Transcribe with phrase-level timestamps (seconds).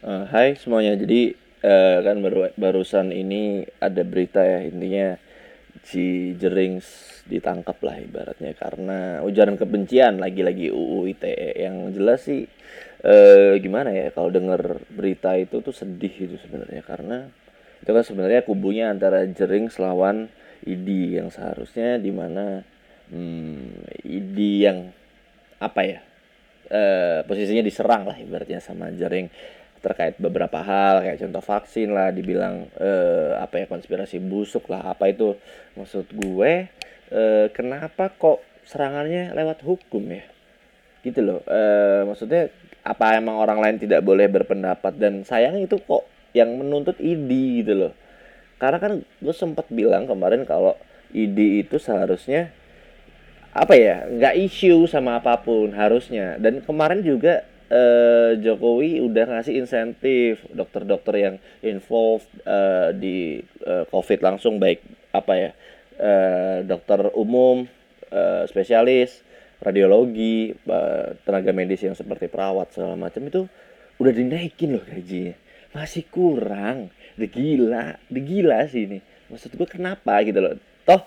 [0.00, 0.96] Hai semuanya.
[0.96, 5.20] Jadi eh, kan baru barusan ini ada berita ya intinya
[5.84, 6.80] si Jering
[7.28, 8.56] ditangkap lah ibaratnya.
[8.56, 12.48] Karena ujaran kebencian lagi-lagi UU ITE yang jelas sih
[13.04, 16.80] eh, gimana ya kalau denger berita itu tuh sedih itu sebenarnya.
[16.80, 17.28] Karena
[17.84, 20.32] itu kan sebenarnya kubunya antara Jering selawan
[20.64, 22.64] ID yang seharusnya di mana
[23.12, 24.96] hmm, ID yang
[25.60, 26.00] apa ya
[26.72, 29.28] eh, posisinya diserang lah ibaratnya sama Jering
[29.80, 35.08] terkait beberapa hal kayak contoh vaksin lah dibilang eh, apa ya konspirasi busuk lah apa
[35.08, 35.34] itu
[35.74, 36.68] maksud gue
[37.10, 40.24] eh, kenapa kok serangannya lewat hukum ya?
[41.00, 42.52] Gitu loh eh, maksudnya
[42.84, 47.72] apa emang orang lain tidak boleh berpendapat dan sayang itu kok yang menuntut ID gitu
[47.76, 47.92] loh.
[48.60, 50.76] Karena kan gue sempat bilang kemarin kalau
[51.10, 52.52] ID itu seharusnya
[53.50, 56.38] apa ya nggak isu sama apa pun harusnya.
[56.38, 60.42] Dan kemarin juga eh, Jokowi udah ngasih insentif.
[60.50, 65.50] Dokter-dokter yang involved eh, di eh, COVID langsung baik apa ya
[65.98, 67.66] eh, dokter umum
[68.10, 69.22] eh, spesialis
[69.62, 73.46] radiologi eh, tenaga medis yang seperti perawat segala macam itu
[74.00, 75.36] udah dinaikin loh gajinya.
[75.70, 76.90] Masih kurang.
[77.14, 77.86] Udah gila.
[78.10, 78.98] Udah gila sih ini.
[79.30, 80.56] Maksud gue kenapa gitu loh.
[80.82, 81.04] Toh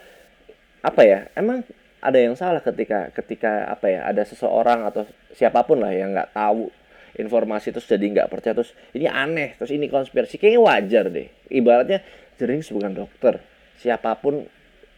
[0.84, 1.64] apa ya emang
[2.04, 6.36] ada yang salah ketika ketika apa ya ada seseorang atau siapa pun lah yang nggak
[6.36, 6.68] tahu
[7.16, 11.32] informasi terus jadi nggak percaya terus ini aneh terus ini konspirasi kayaknya wajar deh.
[11.48, 12.04] Ibaratnya
[12.36, 13.40] Jerings bukan dokter.
[13.80, 14.44] Siapa pun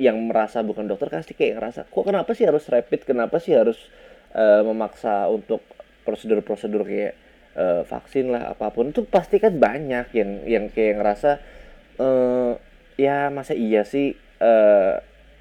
[0.02, 3.06] yang merasa bukan dokter pasti kayak ngerasa kok kenapa sih harus rapid?
[3.06, 3.78] Kenapa sih harus
[4.34, 5.62] eh, memaksa untuk
[6.10, 7.14] prosedur-prosedur kayak
[7.54, 8.90] eh, vaksin lah apa pun?
[8.90, 11.32] Itu pasti kan banyak yang yang kayak ngerasa
[11.96, 12.52] eh
[12.98, 14.94] ya masa iya sih eh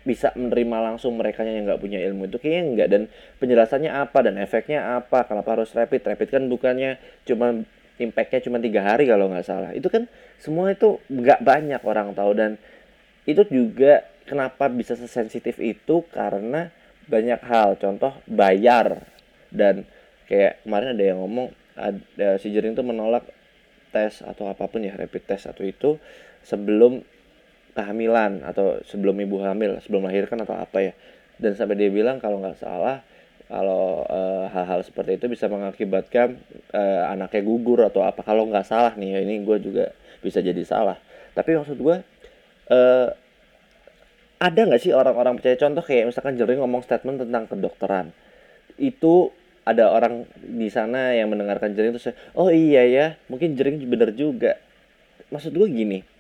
[0.05, 3.03] bisa menerima langsung mereka yang nggak punya ilmu itu kayaknya enggak dan
[3.41, 6.05] penjelasannya apa dan efeknya apa kenapa harus rapid?
[6.05, 7.65] Rapid kan bukannya cuma
[7.97, 9.71] impactnya cuma tiga hari kalau nggak salah.
[9.73, 12.33] Itu kan semua itu nggak banyak orang tahu.
[12.37, 12.61] Dan
[13.25, 16.69] itu juga kenapa bisa sesensitif itu karena
[17.09, 17.81] banyak hal.
[17.81, 19.09] Contoh bayar.
[19.49, 19.87] Dan
[20.27, 23.27] kayak kemarin ada yang ngomong ada si Jering tuh menolak
[23.95, 26.03] tes atau apa pun ya rapid test atau itu
[26.43, 27.07] sebelum
[27.75, 30.93] kehamilan atau sebelum ibu hamil sebelum melahirkan atau apa ya.
[31.35, 33.03] Dan sampai dia bilang kalau nggak salah
[33.51, 36.39] kalau eh, hal-hal seperti itu bisa mengakibatkan
[36.73, 38.23] eh, anaknya gugur atau apa.
[38.23, 39.85] Kalau nggak salah nih ya ini gue juga
[40.23, 40.97] bisa jadi salah.
[41.35, 41.97] Tapi maksud gue
[42.71, 43.09] eh,
[44.39, 45.59] ada nggak sih orang-orang percaya?
[45.59, 48.15] Contoh kayak misalkan Jering ngomong statement tentang kedokteran.
[48.79, 54.15] Itu ada orang di sana yang mendengarkan Jering terus oh iya ya mungkin Jering bener
[54.15, 54.57] juga.
[55.35, 56.14] Maksud gue gini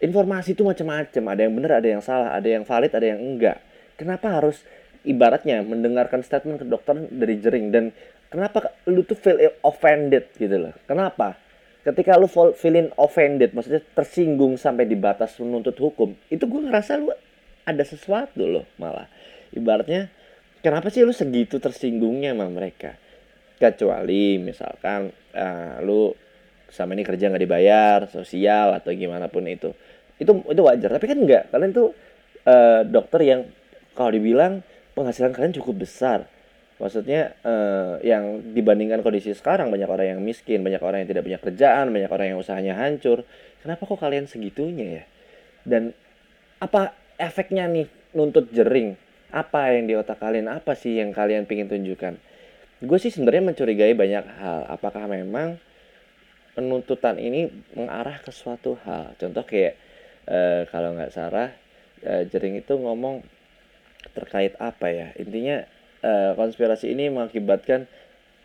[0.00, 1.22] informasi itu macam-macam.
[1.36, 2.32] Ada yang benar ada yang salah.
[2.34, 3.60] Ada yang valid ada yang enggak.
[4.00, 4.64] Kenapa harus
[5.04, 7.68] ibaratnya mendengarkan statement kedokteran dari jering?
[7.68, 7.92] Dan
[8.32, 10.74] kenapa lu tuh feel offended gitu loh?
[10.88, 11.36] Kenapa?
[11.84, 17.00] Ketika lu feel- feeling offended maksudnya tersinggung sampai di batas menuntut hukum itu gue ngerasa
[17.00, 17.08] lu
[17.64, 19.08] ada sesuatu loh malah.
[19.52, 20.12] Ibaratnya
[20.60, 22.96] kenapa sih lu segitu tersinggungnya sama mereka?
[23.60, 26.12] Kecuali misalkan eh, lu
[26.70, 29.74] sama ini kerja nggak dibayar sosial atau gimana pun itu.
[30.16, 30.90] Itu itu wajar.
[30.96, 31.88] Tapi kan enggak kalian tuh
[32.46, 33.40] eh, dokter yang
[33.94, 34.62] kalau dibilang
[34.94, 36.26] penghasilan kalian cukup besar.
[36.80, 41.38] Maksudnya eh, yang dibandingkan kondisi sekarang banyak orang yang miskin banyak orang yang tidak punya
[41.42, 43.26] kerjaan banyak orang yang usahanya hancur.
[43.60, 45.04] Kenapa kok kalian segitunya ya?
[45.66, 45.92] Dan
[46.60, 48.96] apa efeknya nih nuntut jering?
[49.30, 50.50] Apa yang di otak kalian?
[50.50, 52.14] Apa sih yang kalian ingin tunjukkan?
[52.80, 54.66] Gue sih sebenarnya mencurigai banyak hal.
[54.72, 55.60] Apakah memang
[56.54, 59.14] penuntutan ini mengarah ke suatu hal.
[59.16, 59.74] Contoh kayak
[60.26, 61.54] eh, kalau nggak salah
[62.02, 63.22] eh, Jering itu ngomong
[64.12, 65.08] terkait apa ya?
[65.16, 65.64] Intinya
[66.02, 67.86] eh, konspirasi ini mengakibatkan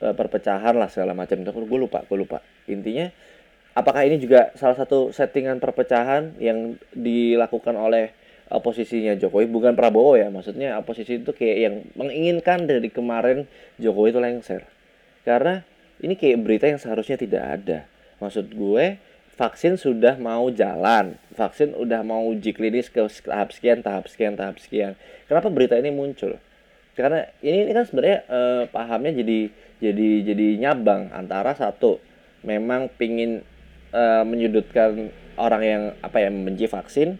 [0.01, 1.41] eh, perpecahan lah segala macam.
[1.41, 2.39] Itu gue lupa, gue lupa.
[2.69, 3.09] Intinya
[3.75, 8.15] apakah ini juga salah satu settingan perpecahan yang dilakukan oleh
[8.49, 13.49] oposisinya Jokowi bukan Prabowo ya maksudnya oposisi itu kayak yang menginginkan dari kemarin
[13.81, 14.61] Jokowi itu lengser
[15.25, 15.65] karena
[15.99, 17.79] ini kayak berita yang seharusnya tidak ada
[18.19, 18.99] Maksud gue,
[19.35, 24.57] vaksin sudah mau jalan, vaksin udah mau uji klinis ke tahap sekian, tahap sekian, tahap
[24.63, 24.95] sekian.
[25.27, 26.39] Kenapa berita ini muncul?
[26.95, 29.39] Karena ini, ini kan sebenarnya eh, pahamnya jadi
[29.83, 31.99] jadi jadi nyabang antara satu
[32.47, 33.43] memang pingin
[33.91, 37.19] eh, menyudutkan orang yang apa ya membenci vaksin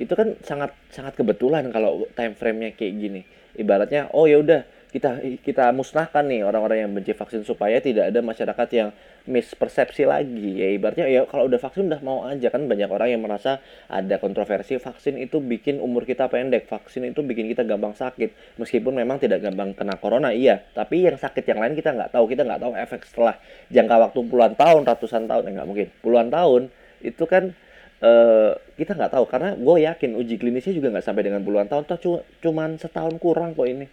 [0.00, 3.20] itu kan sangat sangat kebetulan kalau time frame-nya kayak gini.
[3.56, 8.20] Ibaratnya oh ya udah kita kita musnahkan nih orang-orang yang benci vaksin supaya tidak ada
[8.20, 8.88] masyarakat yang
[9.30, 10.58] mispersepsi lagi.
[10.58, 12.50] Ya ibaratnya ya kalau udah vaksin udah mau aja.
[12.50, 17.22] Kan banyak orang yang merasa ada kontroversi vaksin itu bikin umur kita pendek vaksin itu
[17.22, 18.58] bikin kita gampang sakit.
[18.58, 20.58] Meskipun memang tidak gampang kena corona iya.
[20.74, 23.38] Tapi yang sakit yang lain kita nggak tahu kita nggak tahu efek setelah
[23.70, 25.88] jangka waktu puluhan tahun ratusan tahun enggak eh, mungkin.
[26.02, 26.62] Puluhan tahun
[27.00, 27.54] itu kan
[28.02, 29.24] uh, kita nggak tahu.
[29.30, 33.54] Karena gue yakin uji klinisnya juga nggak sampai dengan puluhan tahun toh cuman setahun kurang
[33.54, 33.86] kok ini.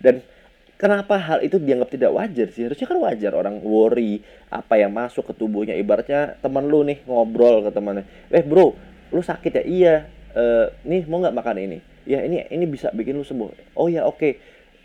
[0.00, 0.24] Dan
[0.80, 2.64] kenapa hal itu dianggap tidak wajar sih?
[2.64, 5.76] Harusnya kan wajar orang worry apa yang masuk ke tubuhnya.
[5.76, 8.72] Ibaratnya teman lu nih ngobrol ke temannya, eh bro,
[9.12, 9.64] lu sakit ya?
[9.68, 9.94] Iya.
[10.30, 11.78] Uh, nih mau nggak makan ini?
[12.08, 13.76] Ya ini ini bisa bikin lu sembuh.
[13.76, 14.16] Oh ya oke.
[14.16, 14.32] Okay.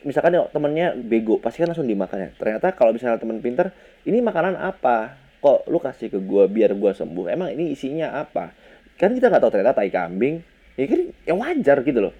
[0.05, 2.29] Misalkan ya, temennya bego, pasti kan langsung dimakan ya.
[2.37, 3.73] Ternyata kalau misalnya teman pinter,
[4.05, 5.17] ini makanan apa?
[5.41, 7.25] Kok lu kasih ke gua biar gua sembuh?
[7.25, 8.53] Emang ini isinya apa?
[9.01, 10.45] Kan kita nggak tahu ternyata tai kambing.
[10.77, 12.13] Ya kan yang wajar gitu loh.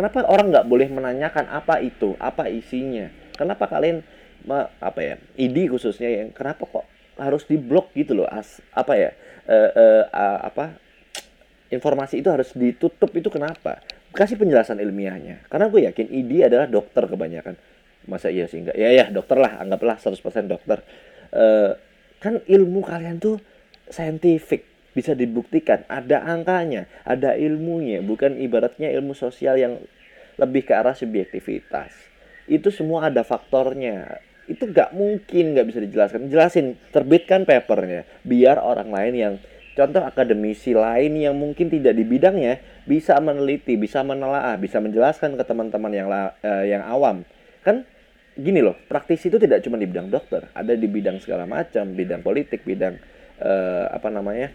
[0.00, 3.20] Kenapa orang nggak boleh menanyakan apa itu, apa isinya?
[3.40, 4.04] kenapa kalian
[4.84, 6.84] apa ya ID khususnya yang kenapa kok
[7.16, 9.10] harus diblok gitu loh as apa ya
[9.48, 10.76] uh, uh, uh, apa
[11.72, 13.78] informasi itu harus ditutup itu kenapa?
[14.10, 15.46] Kasih penjelasan ilmiahnya.
[15.46, 17.54] Karena gue yakin ID adalah dokter kebanyakan.
[18.10, 20.82] Masa iya sih enggak ya ya dokter lah anggaplah 100% dokter.
[21.30, 21.78] Uh,
[22.18, 23.38] kan ilmu kalian tuh
[23.86, 24.66] saintifik
[25.00, 25.88] bisa dibuktikan.
[25.88, 29.80] Ada angkanya ada ilmunya bukan ibaratnya ilmu sosial yang
[30.36, 31.96] lebih ke arah subjektivitas.
[32.44, 34.20] Itu semua ada faktornya.
[34.44, 36.28] Itu gak mungkin gak bisa dijelaskan.
[36.28, 38.04] Jelasin terbitkan papernya.
[38.24, 39.34] Biar orang lain yang
[39.72, 45.44] contoh akademisi lain yang mungkin tidak di bidangnya bisa meneliti bisa menelaah bisa menjelaskan ke
[45.46, 47.22] teman-teman yang uh, yang awam.
[47.62, 47.86] Kan
[48.34, 50.50] gini loh praktisi itu tidak cuma di bidang dokter.
[50.52, 52.98] Ada di bidang segala macam bidang politik bidang
[53.40, 54.50] uh, apa namanya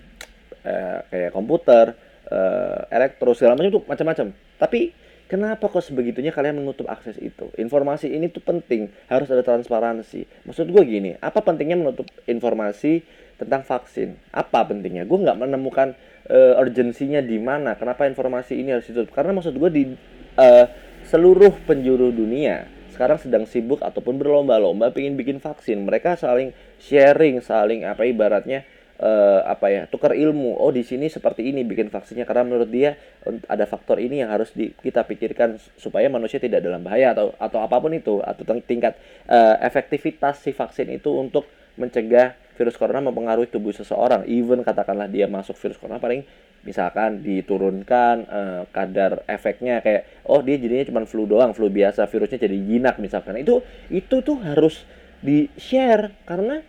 [0.65, 1.93] uh, kayak komputer
[2.27, 4.27] uh, elektro segala macam itu macam-macam
[4.57, 7.49] tapi Kenapa kok sebegitunya kalian menutup akses itu?
[7.57, 10.45] Informasi ini tuh penting, harus ada transparansi.
[10.45, 13.01] Maksud gue gini, apa pentingnya menutup informasi
[13.41, 14.21] tentang vaksin?
[14.29, 15.01] Apa pentingnya?
[15.09, 15.97] Gue nggak menemukan
[16.29, 17.73] uh, urgensinya di mana.
[17.73, 19.17] Kenapa informasi ini harus ditutup?
[19.17, 19.83] Karena maksud gue di
[20.37, 20.65] uh,
[21.09, 25.89] seluruh penjuru dunia sekarang sedang sibuk ataupun berlomba-lomba ingin bikin vaksin.
[25.89, 28.61] Mereka saling sharing, saling apa ibaratnya
[28.99, 30.55] uh, apa ya tukar ilmu.
[30.59, 32.95] Oh di sini seperti ini bikin vaksinnya karena menurut dia
[33.49, 37.59] ada faktor ini yang harus di, kita pikirkan supaya manusia tidak dalam bahaya atau atau
[37.63, 38.95] apa pun itu atau tingkat
[39.27, 44.23] uh, efektivitas si vaksin itu untuk mencegah virus corona mempengaruhi tubuh seseorang.
[44.31, 46.23] Even katakanlah dia masuk virus corona paling
[46.65, 52.47] misalkan diturunkan uh, kadar efeknya kayak oh dia jadinya cuma flu doang flu biasa virusnya
[52.47, 53.35] jadi jinak misalkan.
[53.43, 53.59] Itu
[53.91, 54.87] itu tuh harus
[55.19, 56.61] di share karena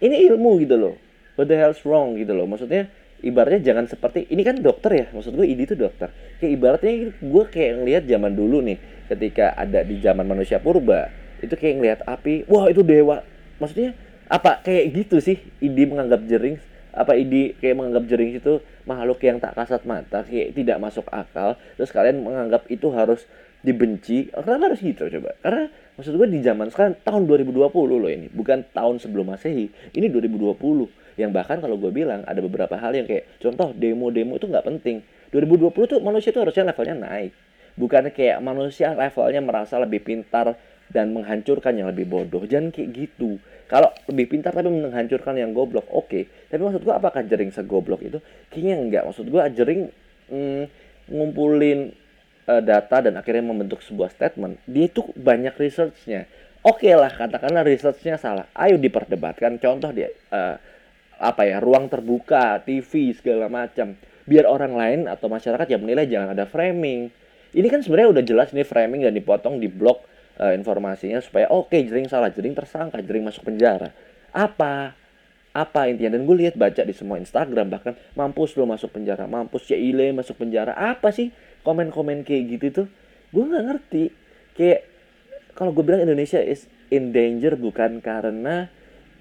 [0.00, 2.46] ini ilmu gitu loh what the hell's wrong gitu loh.
[2.48, 2.90] Maksudnya
[3.20, 6.08] ibaratnya jangan seperti ini kan dokter ya maksud gue ini tuh dokter.
[6.40, 8.78] Kayak ibaratnya gue kayak ngelihat zaman dulu nih
[9.12, 13.24] ketika ada di zaman manusia purba itu kayak ngelihat api wah itu dewa.
[13.60, 13.92] Maksudnya
[14.30, 16.56] apa kayak gitu sih Idi menganggap jering?
[16.90, 21.54] Apa Idi kayak menganggap jering itu makhluk yang tak kasat mata kayak tidak masuk akal
[21.76, 23.26] terus kalian menganggap itu harus
[23.60, 24.32] dibenci?
[24.32, 25.36] Karena harus gitu coba?
[25.44, 25.68] Karena
[26.00, 30.56] maksud gue di zaman sekarang tahun 2020 loh ini bukan tahun sebelum masehi ini 2020
[31.16, 35.02] yang bahkan kalau gue bilang ada beberapa hal yang kayak contoh demo-demo itu nggak penting.
[35.30, 37.32] 2020 tuh manusia tuh harusnya levelnya naik.
[37.78, 40.58] Bukan kayak manusia levelnya merasa lebih pintar
[40.90, 42.42] dan menghancurkan yang lebih bodoh.
[42.42, 43.38] Jangan kayak gitu.
[43.70, 46.10] Kalau lebih pintar tapi menghancurkan yang goblok oke.
[46.10, 46.26] Okay.
[46.50, 48.18] tapi maksud gue apakah jering segoblok itu?
[48.50, 49.80] Kayaknya enggak maksud gue jering
[50.26, 50.62] mm,
[51.06, 51.94] ngumpulin
[52.50, 54.58] uh, data dan akhirnya membentuk sebuah statement.
[54.66, 56.26] Dia itu banyak researchnya.
[56.66, 58.50] Oke okay lah katakanlah researchnya salah.
[58.58, 59.62] Ayo diperdebatkan.
[59.62, 60.58] Contoh dia uh,
[61.20, 63.92] apa ya ruang terbuka TV segala macam.
[64.24, 67.12] Biar orang lain atau masyarakat yang menilai jangan ada framing.
[67.52, 70.00] Ini kan sebenarnya udah jelas ini framing dan dipotong di blok
[70.40, 73.92] uh, informasinya supaya oke okay, jering salah jering tersangka jering masuk penjara.
[74.32, 74.96] Apa?
[75.50, 76.16] Apa intinya?
[76.16, 80.14] Dan gue lihat baca di semua Instagram bahkan mampus lo masuk penjara mampus ya ile
[80.16, 80.72] masuk penjara.
[80.72, 81.34] Apa sih
[81.66, 82.86] komen-komen kayak gitu tuh?
[83.34, 84.04] Gue nggak ngerti.
[84.56, 84.88] Kayak
[85.52, 88.70] kalau gue bilang Indonesia is in danger bukan karena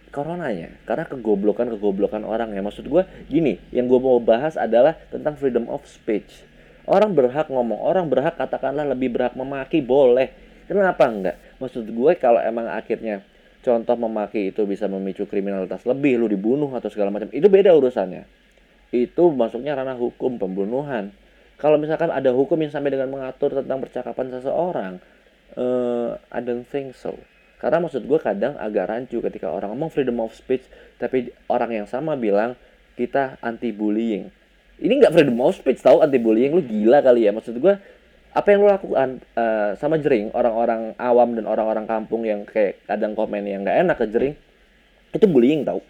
[0.09, 2.61] coronanya karena kegoblokan kegoblokan orang ya.
[2.61, 6.45] Maksud gue gini yang gue mau bahas adalah tentang freedom of speech.
[6.89, 10.33] Orang berhak ngomong orang berhak katakanlah lebih berhak memaki boleh.
[10.65, 11.37] Kenapa enggak?
[11.61, 13.25] Maksud gue kalau emang akhirnya
[13.61, 18.25] contoh memaki itu bisa memicu kriminalitas lebih lu dibunuh atau segala macam itu beda urusannya.
[18.89, 21.13] Itu masuknya ranah hukum pembunuhan.
[21.59, 24.93] Kalau misalkan ada hukum yang sampai dengan mengatur tentang percakapan seseorang
[25.57, 27.17] uh, I don't think so
[27.59, 30.63] karena maksud gue kadang agak rancu ketika orang ngomong freedom of speech,
[30.95, 32.55] tapi orang yang sama bilang
[32.95, 34.31] kita anti bullying.
[34.79, 37.35] Ini nggak freedom of speech tahu anti bullying lu gila kali ya.
[37.35, 37.75] Maksud gue
[38.29, 43.17] apa yang lo lakukan uh, sama jering orang-orang awam dan orang-orang kampung yang kayak kadang
[43.17, 44.37] komen yang nggak enak ke jering
[45.09, 45.81] itu bullying tau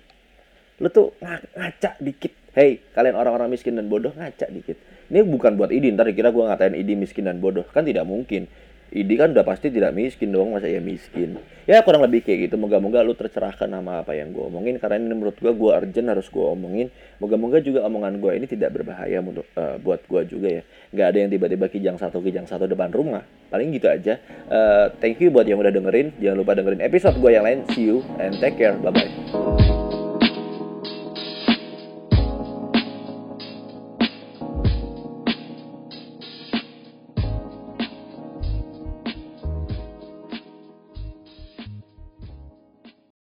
[0.79, 2.31] lo tuh ngaca dikit.
[2.55, 4.79] Hey kalian orang-orang miskin dan bodoh ngaca dikit.
[5.11, 7.67] Ini bukan buat idi ntar dikira gue ngatain idi miskin dan bodoh.
[7.75, 8.47] Kan tidak mungkin
[8.89, 11.37] Idi kan udah pasti tidak miskin dong masa ya miskin?
[11.69, 12.55] Ya kurang lebih kayak gitu.
[12.57, 16.25] Moga-moga lu tercerahkan sama apa yang gue omongin karena ini menurut gue gue urgent harus
[16.25, 16.87] gue omongin.
[17.21, 20.61] Moga-moga juga omongan gue ini tidak berbahaya untuk uh, buat gue juga ya.
[20.89, 23.21] Nggak ada yang tiba-tiba kijang satu kijang satu depan rumah.
[23.53, 24.17] Paling gitu aja.
[24.49, 26.17] Uh, thank you buat yang udah dengerin.
[26.17, 27.69] Jangan lupa dengerin episode gue yang lain.
[27.77, 28.73] See you and take care.
[28.81, 29.18] Bye bye